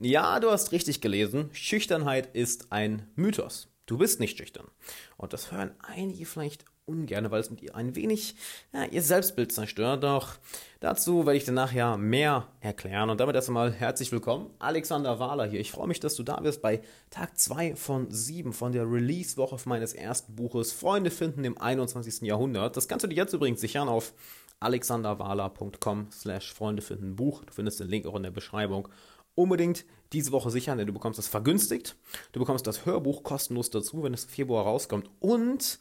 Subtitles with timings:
[0.00, 1.50] Ja, du hast richtig gelesen.
[1.52, 3.66] Schüchternheit ist ein Mythos.
[3.86, 4.68] Du bist nicht schüchtern.
[5.16, 8.36] Und das hören einige vielleicht ungern, weil es mit ihr ein wenig
[8.72, 10.04] ja, ihr Selbstbild zerstört.
[10.04, 10.36] Doch
[10.78, 13.10] dazu werde ich dir nachher mehr erklären.
[13.10, 15.58] Und damit erst einmal herzlich willkommen, Alexander Wahler hier.
[15.58, 16.80] Ich freue mich, dass du da bist bei
[17.10, 22.20] Tag 2 von 7 von der Release-Woche meines ersten Buches Freunde finden im 21.
[22.22, 22.76] Jahrhundert.
[22.76, 24.14] Das kannst du dir jetzt übrigens sichern auf
[24.60, 27.44] alexanderwahler.com slash Freunde finden Buch.
[27.44, 28.88] Du findest den Link auch in der Beschreibung.
[29.38, 31.96] Unbedingt diese Woche sichern, denn du bekommst es vergünstigt.
[32.32, 35.08] Du bekommst das Hörbuch kostenlos dazu, wenn es im Februar rauskommt.
[35.20, 35.78] Und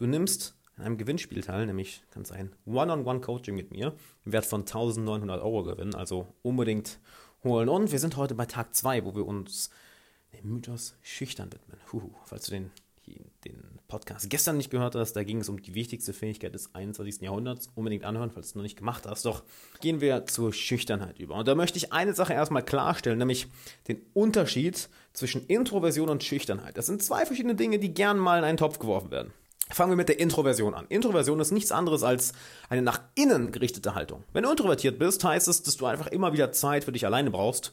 [0.00, 4.62] Du nimmst an einem Gewinnspiel teil, nämlich kannst ein One-on-One-Coaching mit mir im Wert von
[4.62, 6.98] 1900 Euro gewinnen, also unbedingt
[7.44, 7.68] holen.
[7.68, 9.68] Und wir sind heute bei Tag 2, wo wir uns
[10.32, 11.78] dem Mythos schüchtern widmen.
[11.92, 12.70] Huhu, falls du den,
[13.44, 17.22] den Podcast gestern nicht gehört hast, da ging es um die wichtigste Fähigkeit des 21.
[17.22, 17.70] Jahrhunderts.
[17.74, 19.24] Unbedingt anhören, falls du es noch nicht gemacht hast.
[19.24, 19.42] Doch
[19.80, 21.34] gehen wir zur Schüchternheit über.
[21.34, 23.48] Und da möchte ich eine Sache erstmal klarstellen, nämlich
[23.88, 26.76] den Unterschied zwischen Introversion und Schüchternheit.
[26.76, 29.32] Das sind zwei verschiedene Dinge, die gern mal in einen Topf geworfen werden.
[29.72, 30.86] Fangen wir mit der Introversion an.
[30.88, 32.32] Introversion ist nichts anderes als
[32.68, 34.24] eine nach innen gerichtete Haltung.
[34.32, 37.30] Wenn du introvertiert bist, heißt es, dass du einfach immer wieder Zeit für dich alleine
[37.30, 37.72] brauchst,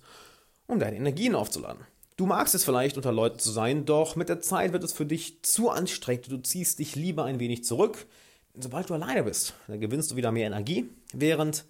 [0.68, 1.82] um deine Energien aufzuladen.
[2.18, 5.06] Du magst es vielleicht, unter Leuten zu sein, doch mit der Zeit wird es für
[5.06, 6.32] dich zu anstrengend.
[6.32, 8.08] Du ziehst dich lieber ein wenig zurück.
[8.56, 11.66] Sobald du alleine bist, dann gewinnst du wieder mehr Energie, während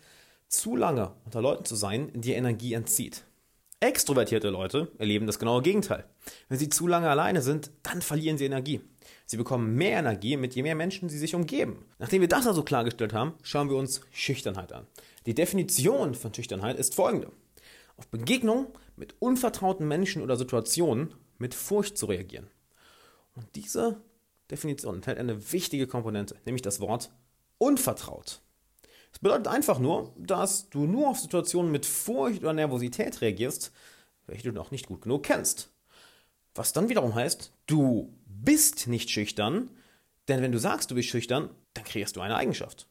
[0.48, 3.26] zu lange unter Leuten zu sein dir Energie entzieht.
[3.82, 6.06] Extrovertierte Leute erleben das genaue Gegenteil.
[6.48, 8.80] Wenn sie zu lange alleine sind, dann verlieren sie Energie.
[9.26, 11.84] Sie bekommen mehr Energie, mit je mehr Menschen sie sich umgeben.
[12.00, 14.88] Nachdem wir das also klargestellt haben, schauen wir uns Schüchternheit an.
[15.26, 17.34] Die Definition von Schüchternheit ist folgende.
[17.98, 18.68] Auf Begegnungen
[18.98, 22.48] mit unvertrauten Menschen oder Situationen mit Furcht zu reagieren.
[23.36, 24.02] Und diese
[24.52, 27.12] Definition enthält eine wichtige Komponente, nämlich das Wort
[27.60, 28.42] unvertraut.
[29.14, 33.72] Es bedeutet einfach nur, dass du nur auf Situationen mit Furcht oder Nervosität reagierst,
[34.26, 35.72] welche du noch nicht gut genug kennst.
[36.54, 39.70] Was dann wiederum heißt, du bist nicht schüchtern,
[40.28, 42.88] denn wenn du sagst, du bist schüchtern, dann kreierst du eine Eigenschaft.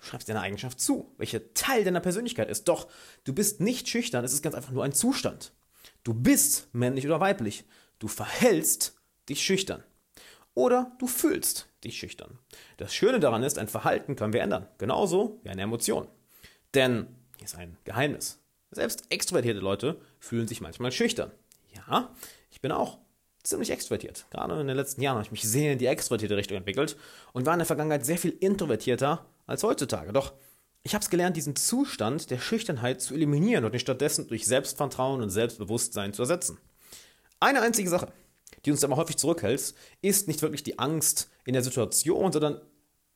[0.00, 2.68] Du schreibst dir eine Eigenschaft zu, welche Teil deiner Persönlichkeit ist.
[2.68, 2.88] Doch
[3.24, 5.52] du bist nicht schüchtern, es ist ganz einfach nur ein Zustand.
[6.04, 7.64] Du bist männlich oder weiblich.
[7.98, 8.96] Du verhältst
[9.28, 9.82] dich schüchtern.
[10.54, 12.38] Oder du fühlst dich schüchtern.
[12.78, 14.66] Das Schöne daran ist, ein Verhalten können wir ändern.
[14.78, 16.08] Genauso wie eine Emotion.
[16.74, 17.06] Denn
[17.36, 18.40] hier ist ein Geheimnis.
[18.70, 21.30] Selbst extrovertierte Leute fühlen sich manchmal schüchtern.
[21.74, 22.14] Ja,
[22.50, 22.98] ich bin auch
[23.42, 24.26] ziemlich extrovertiert.
[24.30, 26.96] Gerade in den letzten Jahren habe ich mich sehr in die extrovertierte Richtung entwickelt
[27.32, 30.12] und war in der Vergangenheit sehr viel introvertierter als heutzutage.
[30.12, 30.34] Doch
[30.84, 35.20] ich habe es gelernt, diesen Zustand der Schüchternheit zu eliminieren und ihn stattdessen durch Selbstvertrauen
[35.20, 36.58] und Selbstbewusstsein zu ersetzen.
[37.40, 38.12] Eine einzige Sache,
[38.64, 42.60] die uns aber häufig zurückhält, ist nicht wirklich die Angst in der Situation, sondern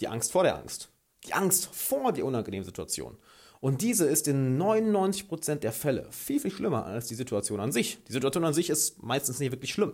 [0.01, 0.91] die Angst vor der Angst.
[1.25, 3.17] Die Angst vor der unangenehmen Situation.
[3.61, 7.99] Und diese ist in 99% der Fälle viel, viel schlimmer als die Situation an sich.
[8.09, 9.93] Die Situation an sich ist meistens nicht wirklich schlimm.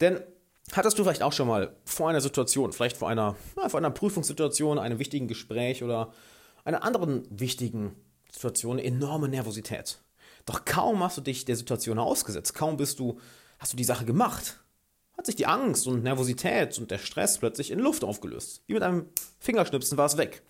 [0.00, 0.20] Denn
[0.72, 3.90] hattest du vielleicht auch schon mal vor einer Situation, vielleicht vor einer, na, vor einer
[3.90, 6.12] Prüfungssituation, einem wichtigen Gespräch oder
[6.64, 7.96] einer anderen wichtigen
[8.30, 10.00] Situation enorme Nervosität?
[10.44, 13.18] Doch kaum hast du dich der Situation ausgesetzt, kaum bist du
[13.58, 14.60] hast du die Sache gemacht,
[15.16, 18.62] hat sich die Angst und Nervosität und der Stress plötzlich in Luft aufgelöst.
[18.66, 19.06] Wie mit einem
[19.38, 20.42] Fingerschnipsen war es weg.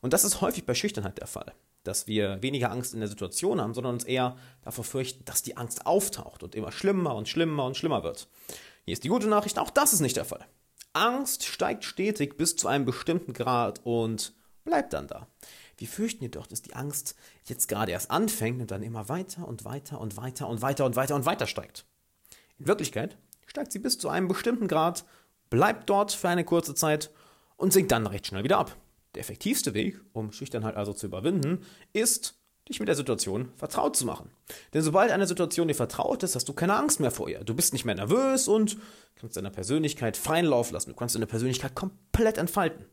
[0.00, 1.52] Und das ist häufig bei Schüchternheit der Fall,
[1.82, 5.56] dass wir weniger Angst in der Situation haben, sondern uns eher davor fürchten, dass die
[5.56, 8.28] Angst auftaucht und immer schlimmer und schlimmer und schlimmer wird.
[8.88, 10.46] Hier ist die gute Nachricht, auch das ist nicht der Fall.
[10.94, 14.32] Angst steigt stetig bis zu einem bestimmten Grad und
[14.64, 15.26] bleibt dann da.
[15.76, 19.66] Wir fürchten jedoch, dass die Angst jetzt gerade erst anfängt und dann immer weiter und
[19.66, 21.84] weiter und weiter und weiter und weiter und weiter steigt.
[22.56, 25.04] In Wirklichkeit steigt sie bis zu einem bestimmten Grad,
[25.50, 27.10] bleibt dort für eine kurze Zeit
[27.58, 28.74] und sinkt dann recht schnell wieder ab.
[29.14, 31.62] Der effektivste Weg, um Schüchternheit also zu überwinden,
[31.92, 32.37] ist,
[32.68, 34.30] dich mit der Situation vertraut zu machen.
[34.74, 37.44] Denn sobald eine Situation dir vertraut ist, hast du keine Angst mehr vor ihr.
[37.44, 38.76] Du bist nicht mehr nervös und
[39.16, 40.90] kannst deiner Persönlichkeit freien Lauf lassen.
[40.90, 42.86] Du kannst deine Persönlichkeit komplett entfalten.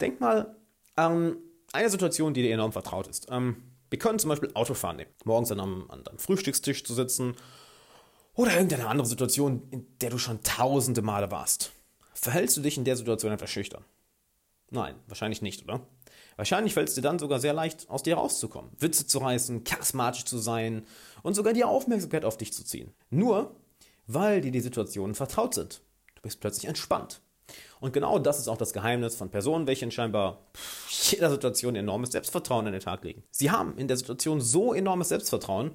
[0.00, 0.56] Denk mal
[0.94, 1.36] an
[1.72, 3.28] eine Situation, die dir enorm vertraut ist.
[3.30, 5.10] Ähm, wir können zum Beispiel Autofahren nehmen.
[5.24, 7.34] Morgens an einem, an deinem Frühstückstisch zu sitzen
[8.34, 11.72] oder irgendeine andere Situation, in der du schon tausende Male warst.
[12.14, 13.84] Verhältst du dich in der Situation einfach schüchtern?
[14.70, 15.86] Nein, wahrscheinlich nicht, oder?
[16.36, 20.24] Wahrscheinlich fällt es dir dann sogar sehr leicht, aus dir rauszukommen, Witze zu reißen, charismatisch
[20.24, 20.86] zu sein
[21.22, 22.92] und sogar die Aufmerksamkeit auf dich zu ziehen.
[23.10, 23.56] Nur,
[24.06, 25.80] weil dir die Situationen vertraut sind.
[26.14, 27.20] Du bist plötzlich entspannt.
[27.80, 30.46] Und genau das ist auch das Geheimnis von Personen, welche in scheinbar
[31.10, 33.22] jeder Situation enormes Selbstvertrauen an den Tag legen.
[33.30, 35.72] Sie haben in der Situation so enormes Selbstvertrauen,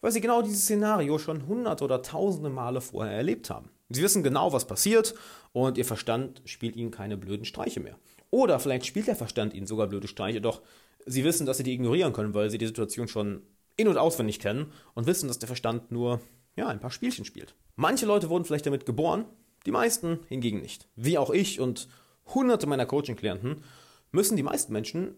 [0.00, 3.70] weil sie genau dieses Szenario schon hunderte oder tausende Male vorher erlebt haben.
[3.88, 5.14] Sie wissen genau, was passiert
[5.52, 7.96] und ihr Verstand spielt ihnen keine blöden Streiche mehr.
[8.34, 10.60] Oder vielleicht spielt der Verstand ihnen sogar blöde Streiche, doch
[11.06, 13.42] sie wissen, dass sie die ignorieren können, weil sie die Situation schon
[13.76, 16.20] in- und auswendig kennen und wissen, dass der Verstand nur
[16.56, 17.54] ja, ein paar Spielchen spielt.
[17.76, 19.24] Manche Leute wurden vielleicht damit geboren,
[19.66, 20.88] die meisten hingegen nicht.
[20.96, 21.86] Wie auch ich und
[22.26, 23.62] hunderte meiner Coaching-Klienten
[24.10, 25.14] müssen die meisten Menschen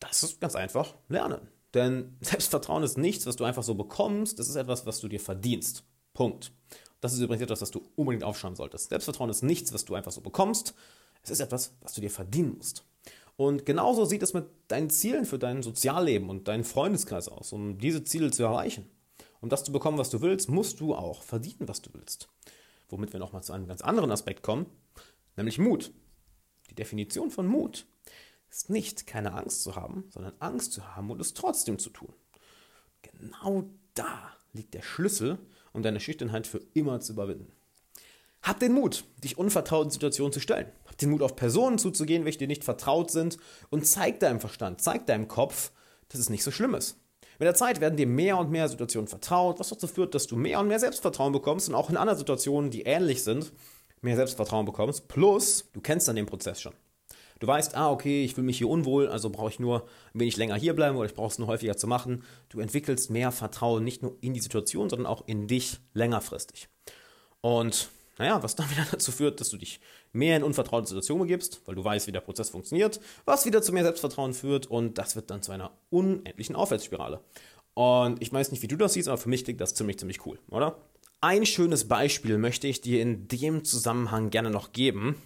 [0.00, 1.48] das ganz einfach lernen.
[1.74, 5.20] Denn Selbstvertrauen ist nichts, was du einfach so bekommst, das ist etwas, was du dir
[5.20, 5.84] verdienst.
[6.14, 6.50] Punkt.
[7.02, 8.88] Das ist übrigens etwas, was du unbedingt aufschreiben solltest.
[8.88, 10.74] Selbstvertrauen ist nichts, was du einfach so bekommst,
[11.22, 12.84] es ist etwas, was du dir verdienen musst.
[13.36, 17.78] Und genauso sieht es mit deinen Zielen für dein Sozialleben und deinen Freundeskreis aus, um
[17.78, 18.90] diese Ziele zu erreichen.
[19.40, 22.28] Um das zu bekommen, was du willst, musst du auch verdienen, was du willst.
[22.88, 24.66] Womit wir nochmal zu einem ganz anderen Aspekt kommen,
[25.36, 25.92] nämlich Mut.
[26.70, 27.86] Die Definition von Mut
[28.50, 32.12] ist nicht, keine Angst zu haben, sondern Angst zu haben und es trotzdem zu tun.
[33.02, 35.38] Genau da liegt der Schlüssel,
[35.72, 37.52] um deine Schüchternheit für immer zu überwinden.
[38.42, 40.66] Hab den Mut, dich unvertrauten Situationen zu stellen.
[40.86, 43.38] Hab den Mut, auf Personen zuzugehen, welche dir nicht vertraut sind
[43.70, 45.72] und zeig deinem Verstand, zeig deinem Kopf,
[46.08, 46.96] dass es nicht so schlimm ist.
[47.38, 50.36] Mit der Zeit werden dir mehr und mehr Situationen vertraut, was dazu führt, dass du
[50.36, 53.52] mehr und mehr Selbstvertrauen bekommst und auch in anderen Situationen, die ähnlich sind,
[54.00, 55.06] mehr Selbstvertrauen bekommst.
[55.08, 56.72] Plus, du kennst dann den Prozess schon.
[57.38, 60.36] Du weißt, ah, okay, ich fühle mich hier unwohl, also brauche ich nur ein wenig
[60.36, 62.24] länger hierbleiben oder ich brauche es nur häufiger zu machen.
[62.48, 66.68] Du entwickelst mehr Vertrauen nicht nur in die Situation, sondern auch in dich längerfristig.
[67.40, 69.80] Und naja, was dann wieder dazu führt, dass du dich
[70.12, 73.72] mehr in unvertraute Situationen begibst, weil du weißt, wie der Prozess funktioniert, was wieder zu
[73.72, 77.20] mehr Selbstvertrauen führt und das wird dann zu einer unendlichen Aufwärtsspirale.
[77.74, 80.26] Und ich weiß nicht, wie du das siehst, aber für mich klingt das ziemlich, ziemlich
[80.26, 80.76] cool, oder?
[81.20, 85.16] Ein schönes Beispiel möchte ich dir in dem Zusammenhang gerne noch geben.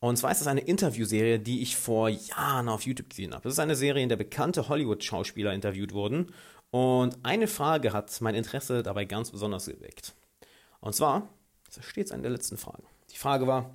[0.00, 3.44] Und zwar ist das eine Interviewserie, die ich vor Jahren auf YouTube gesehen habe.
[3.44, 6.32] Das ist eine Serie, in der bekannte Hollywood-Schauspieler interviewt wurden.
[6.70, 10.14] Und eine Frage hat mein Interesse dabei ganz besonders geweckt.
[10.80, 11.28] Und zwar,
[11.74, 12.82] das steht es an der letzten Frage.
[13.10, 13.74] Die Frage war,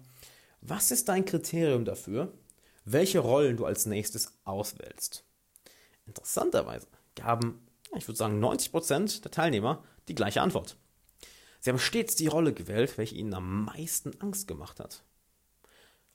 [0.62, 2.34] was ist dein Kriterium dafür,
[2.86, 5.24] welche Rollen du als nächstes auswählst?
[6.06, 10.78] Interessanterweise gaben, ich würde sagen, 90% der Teilnehmer die gleiche Antwort.
[11.60, 15.04] Sie haben stets die Rolle gewählt, welche ihnen am meisten Angst gemacht hat.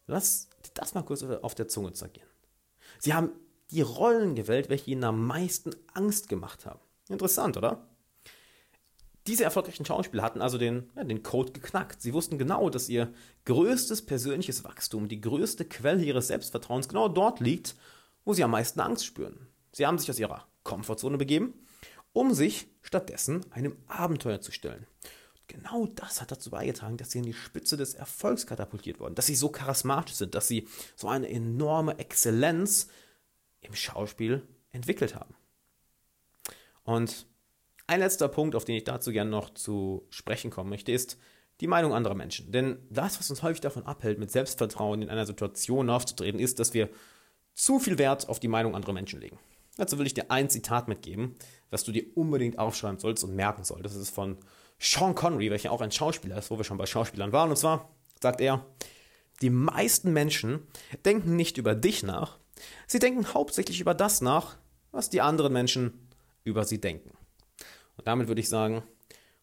[0.07, 2.27] Lass das mal kurz auf der Zunge zergehen.
[2.99, 3.31] Sie haben
[3.71, 6.81] die Rollen gewählt, welche ihnen am meisten Angst gemacht haben.
[7.09, 7.88] Interessant, oder?
[9.29, 12.03] Diese erfolgreichen Schauspieler hatten also den, ja, den Code geknackt.
[12.03, 13.13] Sie wussten genau, dass ihr
[13.45, 17.77] größtes persönliches Wachstum, die größte Quelle ihres Selbstvertrauens genau dort liegt,
[18.25, 19.47] wo sie am meisten Angst spüren.
[19.73, 21.55] Sie haben sich aus ihrer Komfortzone begeben,
[22.13, 24.87] um sich stattdessen einem Abenteuer zu stellen
[25.49, 29.27] genau das hat dazu beigetragen, dass sie in die Spitze des Erfolgs katapultiert wurden, dass
[29.27, 32.89] sie so charismatisch sind, dass sie so eine enorme Exzellenz
[33.61, 35.35] im Schauspiel entwickelt haben.
[36.85, 37.27] Und
[37.89, 41.19] ein letzter Punkt, auf den ich dazu gerne noch zu sprechen kommen möchte, ist
[41.61, 42.53] die Meinung anderer Menschen.
[42.53, 46.75] Denn das, was uns häufig davon abhält, mit Selbstvertrauen in einer Situation aufzutreten, ist, dass
[46.75, 46.89] wir
[47.55, 49.39] zu viel Wert auf die Meinung anderer Menschen legen.
[49.77, 51.35] Dazu will ich dir ein Zitat mitgeben,
[51.71, 53.95] was du dir unbedingt aufschreiben sollst und merken solltest.
[53.97, 54.37] Das ist von
[54.79, 57.51] Sean Connery, welcher auch ein Schauspieler ist, wo wir schon bei Schauspielern waren.
[57.51, 57.91] Und zwar
[58.21, 58.65] sagt er,
[59.41, 60.67] die meisten Menschen
[61.05, 62.39] denken nicht über dich nach,
[62.87, 64.57] sie denken hauptsächlich über das nach,
[64.91, 66.09] was die anderen Menschen
[66.45, 67.18] über sie denken.
[67.99, 68.83] Und damit würde ich sagen,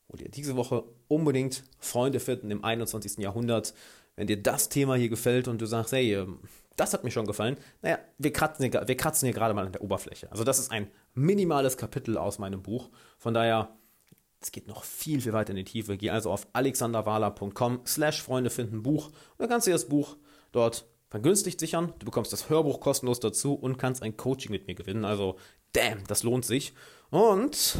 [0.09, 3.17] hol dir diese Woche unbedingt Freunde finden im 21.
[3.19, 3.73] Jahrhundert.
[4.15, 6.39] Wenn dir das Thema hier gefällt und du sagst, hey, ähm,
[6.75, 9.71] das hat mir schon gefallen, naja, wir kratzen, hier, wir kratzen hier gerade mal an
[9.71, 10.31] der Oberfläche.
[10.31, 12.89] Also das ist ein minimales Kapitel aus meinem Buch.
[13.17, 13.75] Von daher
[14.45, 15.97] es geht noch viel, viel weiter in die Tiefe.
[15.97, 20.17] Geh also auf alexanderwala.com slash Freunde finden Buch und dann kannst du dir das Buch
[20.51, 21.93] dort vergünstigt sichern.
[21.99, 25.03] Du bekommst das Hörbuch kostenlos dazu und kannst ein Coaching mit mir gewinnen.
[25.03, 25.37] Also,
[25.73, 26.73] damn, das lohnt sich.
[27.09, 27.79] Und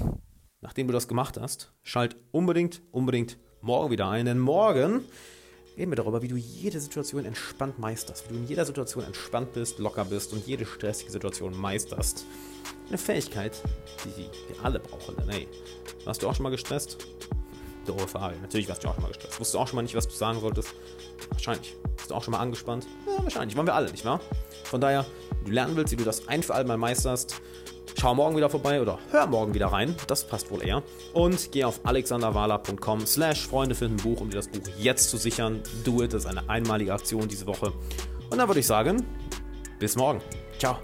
[0.65, 4.25] nachdem du das gemacht hast, schalt unbedingt, unbedingt morgen wieder ein.
[4.25, 5.01] Denn morgen
[5.77, 8.27] reden wir darüber, wie du jede Situation entspannt meisterst.
[8.27, 12.25] Wie du in jeder Situation entspannt bist, locker bist und jede stressige Situation meisterst.
[12.87, 13.61] Eine Fähigkeit,
[14.03, 15.15] die wir alle brauchen.
[15.17, 15.47] Denn hey,
[16.03, 16.97] warst du auch schon mal gestresst?
[17.85, 18.35] Doofe Frage.
[18.41, 19.39] Natürlich warst du auch schon mal gestresst.
[19.39, 20.73] Wusstest du auch schon mal nicht, was du sagen solltest?
[21.29, 21.75] Wahrscheinlich.
[21.95, 22.87] Bist du auch schon mal angespannt?
[23.05, 23.55] Ja, wahrscheinlich.
[23.55, 24.19] Waren wir alle, nicht wahr?
[24.63, 25.05] Von daher,
[25.45, 27.39] du lernen willst, wie du das ein für alle Mal meisterst,
[27.99, 29.95] schau morgen wieder vorbei oder hör morgen wieder rein.
[30.07, 30.83] Das passt wohl eher.
[31.13, 35.61] Und geh auf alexanderwala.com slash Freunde finden Buch, um dir das Buch jetzt zu sichern.
[35.83, 36.13] Do it.
[36.13, 37.71] Das ist eine einmalige Aktion diese Woche.
[38.29, 39.05] Und dann würde ich sagen,
[39.79, 40.21] bis morgen.
[40.57, 40.77] Ciao.